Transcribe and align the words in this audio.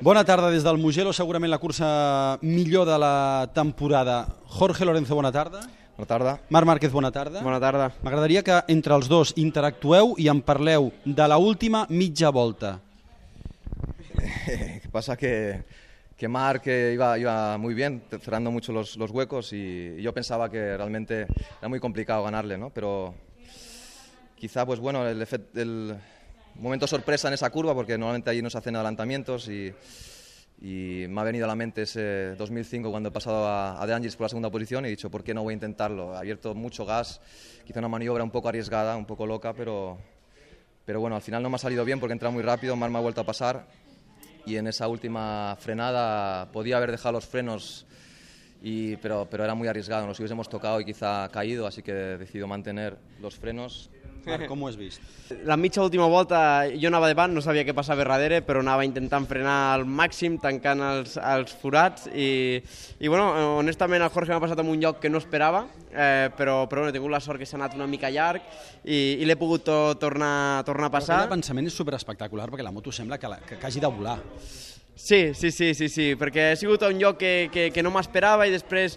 Bona 0.00 0.22
tarda 0.24 0.50
des 0.50 0.62
del 0.62 0.78
Mugello, 0.78 1.12
segurament 1.12 1.50
la 1.50 1.58
cursa 1.58 2.38
millor 2.42 2.86
de 2.86 2.98
la 2.98 3.48
temporada. 3.54 4.26
Jorge 4.46 4.84
Lorenzo, 4.86 5.14
bona 5.16 5.32
tarda. 5.32 5.60
Bona 5.96 6.06
tarda. 6.06 6.34
Marc 6.50 6.66
Márquez, 6.66 6.92
bona 6.92 7.10
tarda. 7.10 7.42
Bona 7.42 7.58
tarda. 7.58 7.88
M'agradaria 8.06 8.44
que 8.46 8.60
entre 8.70 8.94
els 8.94 9.08
dos 9.10 9.32
interactueu 9.36 10.14
i 10.22 10.28
em 10.30 10.38
parleu 10.40 10.92
de 11.04 11.26
la 11.26 11.38
última 11.42 11.84
mitja 11.90 12.30
volta. 12.30 12.76
¿Qué 14.46 14.88
pasa? 14.92 15.16
Que, 15.16 15.64
que 16.16 16.28
Marc 16.28 16.68
eh, 16.68 16.92
iba, 16.94 17.18
iba 17.18 17.58
muy 17.58 17.74
bien, 17.74 18.02
cerrando 18.22 18.52
mucho 18.52 18.72
los, 18.72 18.96
los 18.96 19.10
huecos 19.10 19.52
y, 19.52 19.96
y 19.98 20.02
yo 20.02 20.14
pensaba 20.14 20.48
que 20.48 20.76
realmente 20.76 21.26
era 21.58 21.68
muy 21.68 21.80
complicado 21.80 22.22
ganarle, 22.22 22.56
¿no? 22.56 22.70
Pero 22.70 23.14
quizá, 24.36 24.64
pues 24.64 24.78
bueno, 24.78 25.04
el, 25.08 25.20
efect- 25.20 25.56
el 25.58 25.96
momento 26.58 26.86
sorpresa 26.86 27.28
en 27.28 27.34
esa 27.34 27.50
curva, 27.50 27.74
porque 27.74 27.96
normalmente 27.96 28.30
allí 28.30 28.42
no 28.42 28.50
se 28.50 28.58
hacen 28.58 28.74
adelantamientos 28.76 29.48
y, 29.48 29.72
me 30.60 31.20
ha 31.20 31.24
venido 31.24 31.44
a 31.44 31.48
la 31.48 31.54
mente 31.54 31.82
ese 31.82 32.34
2005 32.34 32.90
cuando 32.90 33.10
he 33.10 33.12
pasado 33.12 33.46
a, 33.46 33.86
De 33.86 33.94
Angelis 33.94 34.16
por 34.16 34.24
la 34.24 34.28
segunda 34.28 34.50
posición 34.50 34.84
y 34.84 34.88
he 34.88 34.90
dicho, 34.90 35.08
¿por 35.08 35.22
qué 35.22 35.32
no 35.32 35.44
voy 35.44 35.52
a 35.52 35.54
intentarlo? 35.54 36.14
He 36.14 36.18
abierto 36.18 36.52
mucho 36.54 36.84
gas, 36.84 37.20
quizá 37.64 37.78
una 37.78 37.88
maniobra 37.88 38.24
un 38.24 38.30
poco 38.32 38.48
arriesgada, 38.48 38.96
un 38.96 39.06
poco 39.06 39.24
loca, 39.24 39.52
pero, 39.52 39.98
pero 40.84 41.00
bueno, 41.00 41.14
al 41.14 41.22
final 41.22 41.44
no 41.44 41.48
me 41.48 41.56
ha 41.56 41.60
salido 41.60 41.84
bien 41.84 42.00
porque 42.00 42.12
entra 42.12 42.30
muy 42.30 42.42
rápido, 42.42 42.74
Mar 42.74 42.90
me 42.90 42.98
ha 42.98 43.02
vuelto 43.02 43.20
a 43.20 43.24
pasar 43.24 43.68
y 44.46 44.56
en 44.56 44.66
esa 44.66 44.88
última 44.88 45.56
frenada 45.60 46.50
podía 46.50 46.78
haber 46.78 46.90
dejado 46.90 47.12
los 47.12 47.26
frenos, 47.26 47.86
y, 48.62 48.96
pero, 48.96 49.26
pero 49.30 49.44
era 49.44 49.54
muy 49.54 49.68
arriesgado, 49.68 50.06
nos 50.06 50.18
hubiésemos 50.18 50.48
tocado 50.48 50.80
y 50.80 50.84
quizá 50.84 51.28
caído, 51.28 51.66
así 51.66 51.82
que 51.82 51.92
he 51.92 52.18
decidido 52.18 52.46
mantener 52.46 52.96
los 53.20 53.36
frenos. 53.36 53.90
Marc, 54.28 54.44
com 54.44 54.60
ho 54.62 54.68
has 54.68 54.76
vist? 54.76 55.00
La 55.46 55.56
mitja 55.56 55.80
última 55.80 56.04
volta 56.06 56.66
jo 56.68 56.90
anava 56.90 57.08
davant, 57.08 57.32
no 57.32 57.40
sabia 57.40 57.62
què 57.64 57.72
passava 57.72 58.04
darrere, 58.04 58.42
però 58.44 58.60
anava 58.60 58.84
intentant 58.84 59.24
frenar 59.30 59.54
al 59.72 59.86
màxim, 59.88 60.36
tancant 60.42 60.82
els, 60.84 61.16
els 61.16 61.54
forats 61.56 62.08
i, 62.12 62.58
i 63.00 63.08
bueno, 63.08 63.30
honestament 63.62 64.04
el 64.04 64.12
Jorge 64.12 64.34
m'ha 64.34 64.42
passat 64.42 64.60
en 64.60 64.68
un 64.68 64.82
lloc 64.82 65.00
que 65.00 65.08
no 65.08 65.22
esperava, 65.22 65.64
eh, 65.92 66.28
però, 66.36 66.66
però 66.68 66.82
bueno, 66.82 66.92
he 66.92 66.98
tingut 66.98 67.14
la 67.14 67.22
sort 67.24 67.40
que 67.40 67.48
s'ha 67.48 67.56
anat 67.56 67.78
una 67.78 67.88
mica 67.88 68.10
llarg 68.12 68.44
i, 68.84 69.16
i 69.22 69.24
l'he 69.24 69.38
pogut 69.38 69.64
to, 69.64 69.80
tornar, 70.02 70.64
tornar 70.68 70.90
a 70.90 70.92
Però 70.92 71.00
passar. 71.00 71.22
aquell 71.22 71.38
pensament 71.38 71.70
és 71.70 71.80
superespectacular 71.80 72.50
perquè 72.50 72.66
la 72.66 72.74
moto 72.74 72.92
sembla 72.92 73.16
que, 73.22 73.32
la, 73.32 73.40
que, 73.40 73.56
que 73.56 73.70
hagi 73.70 73.80
de 73.80 73.88
volar. 73.88 74.18
Sí, 74.98 75.32
sí, 75.32 75.52
sí, 75.52 75.74
sí, 75.78 75.86
sí, 75.88 76.04
perquè 76.18 76.50
ha 76.52 76.56
sigut 76.58 76.82
un 76.82 76.98
lloc 76.98 77.20
que, 77.20 77.48
que, 77.54 77.68
que 77.70 77.82
no 77.86 77.92
m'esperava 77.94 78.48
i 78.48 78.50
després 78.50 78.96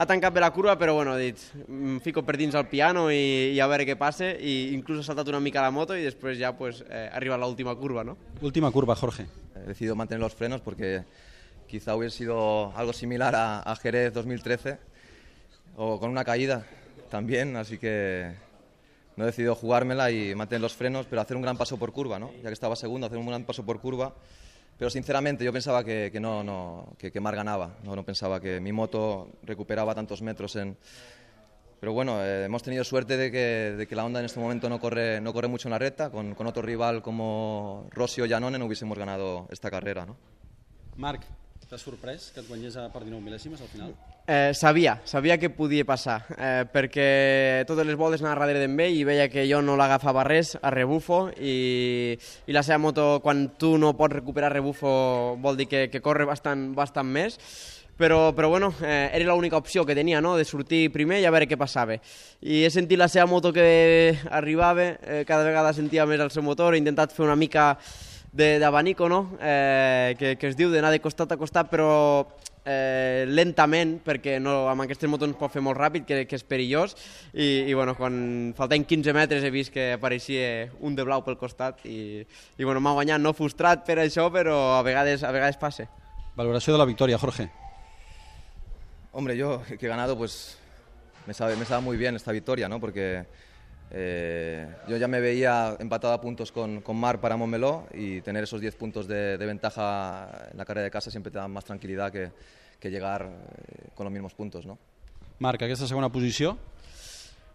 ha 0.00 0.06
tancat 0.08 0.32
bé 0.32 0.40
la 0.40 0.48
curva, 0.50 0.78
però 0.80 0.94
bueno, 0.96 1.12
he 1.18 1.26
dit, 1.28 1.42
em 1.68 1.98
fico 2.00 2.22
per 2.24 2.38
dins 2.40 2.56
el 2.56 2.64
piano 2.70 3.10
i, 3.12 3.52
i 3.52 3.60
a 3.60 3.66
veure 3.68 3.84
què 3.84 3.98
passa, 4.00 4.30
i 4.32 4.72
inclús 4.72 5.02
ha 5.02 5.10
saltat 5.10 5.28
una 5.28 5.42
mica 5.44 5.60
la 5.60 5.70
moto 5.70 5.92
i 5.92 6.06
després 6.06 6.38
ja 6.40 6.54
pues, 6.56 6.80
eh, 6.88 7.10
arriba 7.12 7.36
l'última 7.36 7.74
curva, 7.76 8.00
no? 8.02 8.16
Última 8.40 8.72
curva, 8.72 8.96
Jorge. 8.96 9.26
He 9.54 9.68
decidido 9.68 9.94
mantener 9.94 10.22
los 10.24 10.34
frenos 10.34 10.62
porque 10.62 11.04
quizá 11.68 11.94
hubiera 11.96 12.10
sido 12.10 12.72
algo 12.74 12.94
similar 12.94 13.36
a, 13.36 13.60
a 13.60 13.76
Jerez 13.76 14.14
2013 14.14 14.78
o 15.76 16.00
con 16.00 16.08
una 16.08 16.24
caída 16.24 16.64
también, 17.10 17.56
así 17.56 17.76
que 17.76 18.32
no 19.16 19.24
he 19.24 19.26
decidido 19.26 19.54
jugármela 19.54 20.10
y 20.10 20.34
mantener 20.34 20.62
los 20.62 20.72
frenos, 20.72 21.04
pero 21.10 21.20
hacer 21.20 21.36
un 21.36 21.42
gran 21.42 21.58
paso 21.58 21.76
por 21.76 21.92
curva, 21.92 22.18
¿no? 22.18 22.32
ya 22.42 22.48
que 22.48 22.54
estaba 22.54 22.74
segundo, 22.74 23.06
hacer 23.06 23.18
un 23.18 23.26
gran 23.26 23.44
paso 23.44 23.66
por 23.66 23.80
curva. 23.80 24.14
Pero 24.78 24.90
sinceramente 24.90 25.44
yo 25.44 25.52
pensaba 25.52 25.84
que, 25.84 26.10
que 26.12 26.20
no, 26.20 26.42
no, 26.42 26.94
que, 26.98 27.12
que 27.12 27.20
Mar 27.20 27.36
ganaba, 27.36 27.76
no, 27.84 27.94
no 27.94 28.04
pensaba 28.04 28.40
que 28.40 28.60
mi 28.60 28.72
moto 28.72 29.30
recuperaba 29.42 29.94
tantos 29.94 30.22
metros 30.22 30.56
en... 30.56 30.76
Pero 31.78 31.92
bueno, 31.92 32.22
eh, 32.22 32.44
hemos 32.44 32.62
tenido 32.62 32.84
suerte 32.84 33.16
de 33.16 33.30
que, 33.30 33.74
de 33.76 33.86
que 33.86 33.96
la 33.96 34.04
Honda 34.04 34.20
en 34.20 34.26
este 34.26 34.38
momento 34.38 34.68
no 34.68 34.78
corre, 34.78 35.20
no 35.20 35.32
corre 35.32 35.48
mucho 35.48 35.68
en 35.68 35.72
la 35.72 35.78
recta, 35.78 36.10
con, 36.10 36.34
con 36.34 36.46
otro 36.46 36.62
rival 36.62 37.02
como 37.02 37.88
Rossi 37.90 38.20
o 38.20 38.28
Janone 38.28 38.58
no 38.58 38.66
hubiésemos 38.66 38.96
ganado 38.96 39.48
esta 39.50 39.70
carrera. 39.70 40.06
¿no? 40.06 40.16
Marc, 40.96 41.24
t'has 41.68 41.82
sorprès 41.82 42.30
que 42.34 42.40
et 42.40 42.48
guanyés 42.48 42.76
per 42.92 43.02
19 43.04 43.22
mil·lèsimes 43.24 43.60
al 43.60 43.70
final? 43.70 43.92
Eh, 44.26 44.52
sabia, 44.54 45.00
sabia 45.04 45.36
que 45.38 45.50
podia 45.50 45.84
passar, 45.84 46.20
eh, 46.36 46.62
perquè 46.70 47.64
totes 47.66 47.86
les 47.88 47.98
voltes 47.98 48.22
anava 48.22 48.46
darrere 48.46 48.62
d'en 48.62 48.78
i 48.86 49.02
veia 49.02 49.26
que 49.28 49.48
jo 49.50 49.58
no 49.62 49.74
l'agafava 49.76 50.22
res 50.22 50.54
a 50.62 50.70
rebufo 50.70 51.24
i, 51.40 52.16
i 52.46 52.52
la 52.54 52.62
seva 52.62 52.78
moto, 52.78 53.18
quan 53.20 53.48
tu 53.58 53.76
no 53.78 53.96
pots 53.98 54.14
recuperar 54.14 54.52
rebufo, 54.52 55.36
vol 55.42 55.56
dir 55.56 55.66
que, 55.66 55.88
que 55.90 56.00
corre 56.00 56.24
bastant, 56.24 56.70
bastant 56.74 57.10
més, 57.10 57.38
però, 57.98 58.32
però 58.34 58.48
bueno, 58.48 58.72
eh, 58.82 59.10
era 59.12 59.34
l'única 59.34 59.56
opció 59.56 59.84
que 59.84 59.94
tenia, 59.94 60.20
no?, 60.20 60.36
de 60.36 60.44
sortir 60.44 60.90
primer 60.92 61.20
i 61.20 61.26
a 61.26 61.34
veure 61.34 61.46
què 61.50 61.58
passava. 61.58 61.98
I 62.40 62.62
he 62.64 62.70
sentit 62.70 62.98
la 62.98 63.10
seva 63.10 63.26
moto 63.26 63.52
que 63.52 64.16
arribava, 64.30 64.94
eh, 65.02 65.24
cada 65.26 65.44
vegada 65.44 65.74
sentia 65.74 66.06
més 66.06 66.20
el 66.20 66.30
seu 66.30 66.42
motor, 66.42 66.74
he 66.74 66.82
intentat 66.82 67.12
fer 67.12 67.26
una 67.26 67.36
mica 67.36 67.76
d'abanico, 68.32 69.08
no?, 69.08 69.36
eh, 69.40 70.16
que, 70.18 70.36
que 70.40 70.48
es 70.48 70.56
diu 70.56 70.72
d'anar 70.72 70.90
de 70.90 71.02
costat 71.04 71.32
a 71.32 71.36
costat, 71.36 71.68
però 71.68 72.24
eh, 72.64 73.24
lentament, 73.28 73.98
perquè 74.04 74.38
no, 74.40 74.70
amb 74.72 74.84
aquestes 74.84 75.10
motos 75.10 75.28
no 75.28 75.36
es 75.36 75.40
pot 75.40 75.52
fer 75.52 75.62
molt 75.64 75.78
ràpid, 75.78 76.06
que, 76.08 76.22
que 76.28 76.38
és 76.38 76.46
perillós, 76.46 76.96
i, 77.34 77.68
i 77.68 77.74
bueno, 77.76 77.94
quan 77.98 78.54
faltaven 78.56 78.86
15 78.88 79.14
metres 79.16 79.44
he 79.44 79.52
vist 79.52 79.72
que 79.74 79.92
apareixia 79.98 80.70
un 80.80 80.96
de 80.96 81.04
blau 81.04 81.24
pel 81.26 81.36
costat, 81.40 81.84
i, 81.84 82.22
i 82.24 82.64
bueno, 82.64 82.80
m'ha 82.80 82.96
guanyat, 82.96 83.20
no 83.20 83.34
frustrat 83.36 83.84
per 83.86 83.98
això, 84.00 84.30
però 84.32 84.78
a 84.78 84.82
vegades, 84.86 85.26
a 85.26 85.34
vegades 85.34 85.60
passa. 85.60 85.88
Valoració 86.36 86.72
de 86.72 86.80
la 86.80 86.88
victòria, 86.88 87.20
Jorge. 87.20 87.50
Hombre, 89.12 89.36
yo 89.36 89.60
que 89.68 89.76
he 89.76 89.88
ganado, 89.88 90.16
pues 90.16 90.56
me 91.26 91.34
sabe, 91.34 91.56
me 91.56 91.66
sabe 91.66 91.82
muy 91.82 91.98
bien 91.98 92.16
esta 92.16 92.32
victoria, 92.32 92.68
¿no? 92.68 92.80
Porque 92.80 93.26
eh, 93.94 94.66
yo 94.88 94.96
ya 94.96 95.06
me 95.06 95.20
veía 95.20 95.76
empatado 95.78 96.14
a 96.14 96.20
puntos 96.20 96.50
con, 96.50 96.80
con 96.80 96.96
Mar 96.96 97.20
para 97.20 97.36
Montmeló 97.36 97.86
y 97.92 98.22
tener 98.22 98.44
esos 98.44 98.60
10 98.60 98.74
puntos 98.76 99.06
de, 99.06 99.36
de 99.36 99.46
ventaja 99.46 100.48
en 100.50 100.56
la 100.56 100.64
carrera 100.64 100.84
de 100.84 100.90
casa 100.90 101.10
siempre 101.10 101.30
te 101.30 101.38
da 101.38 101.46
más 101.46 101.66
tranquilidad 101.66 102.10
que, 102.10 102.30
que 102.80 102.90
llegar 102.90 103.28
eh, 103.30 103.88
con 103.94 104.04
los 104.04 104.12
mismos 104.12 104.32
puntos, 104.32 104.64
¿no? 104.64 104.78
Marc, 105.38 105.62
aquesta 105.62 105.86
segona 105.86 106.08
posició? 106.08 106.56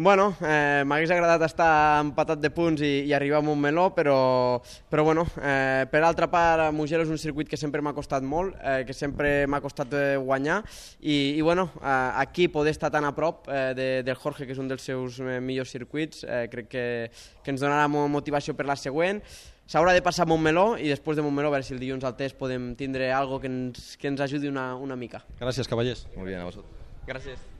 Bueno, 0.00 0.28
eh, 0.46 0.84
m'hagués 0.86 1.10
agradat 1.10 1.42
estar 1.42 1.98
empatat 2.04 2.38
de 2.38 2.52
punts 2.54 2.78
i, 2.86 3.00
i 3.08 3.12
arribar 3.16 3.40
a 3.40 3.42
Montmeló, 3.42 3.88
però, 3.96 4.60
però 4.86 5.02
bueno, 5.02 5.24
eh, 5.42 5.88
per 5.90 6.04
altra 6.06 6.28
part, 6.30 6.68
Mugello 6.72 7.02
és 7.02 7.10
un 7.10 7.18
circuit 7.18 7.48
que 7.50 7.58
sempre 7.58 7.82
m'ha 7.82 7.90
costat 7.96 8.22
molt, 8.22 8.54
eh, 8.62 8.84
que 8.86 8.94
sempre 8.94 9.48
m'ha 9.50 9.58
costat 9.64 9.96
eh, 9.98 10.14
guanyar, 10.22 10.60
i, 11.02 11.34
i 11.34 11.42
bueno, 11.42 11.64
eh, 11.82 11.96
aquí 12.22 12.46
poder 12.46 12.76
estar 12.76 12.92
tan 12.94 13.08
a 13.08 13.12
prop 13.16 13.50
eh, 13.50 13.72
de, 13.74 13.88
del 14.06 14.14
Jorge, 14.14 14.46
que 14.46 14.54
és 14.54 14.62
un 14.62 14.70
dels 14.70 14.86
seus 14.86 15.18
eh, 15.18 15.40
millors 15.42 15.74
circuits, 15.74 16.22
eh, 16.30 16.44
crec 16.54 16.70
que, 16.76 16.86
que 17.42 17.56
ens 17.56 17.66
donarà 17.66 17.90
mo- 17.90 18.06
motivació 18.06 18.54
per 18.54 18.70
la 18.70 18.78
següent. 18.78 19.18
S'haurà 19.68 19.98
de 19.98 20.06
passar 20.06 20.28
a 20.28 20.30
Montmeló 20.30 20.76
i 20.78 20.86
després 20.94 21.18
de 21.18 21.26
Montmeló 21.26 21.50
a 21.50 21.58
veure 21.58 21.66
si 21.66 21.74
el 21.74 21.82
dilluns 21.82 22.06
al 22.06 22.14
test 22.16 22.38
podem 22.38 22.70
tindre 22.78 23.10
algo 23.12 23.42
que 23.42 23.50
ens, 23.50 23.96
que 23.98 24.06
ens 24.14 24.22
ajudi 24.22 24.46
una, 24.48 24.76
una 24.78 24.94
mica. 24.96 25.24
Gràcies, 25.42 25.66
cavallers. 25.68 26.06
Muy 26.14 26.30
bien, 26.30 26.38
a 26.38 26.46
vosotros. 26.46 26.70
Gràcies. 27.10 27.57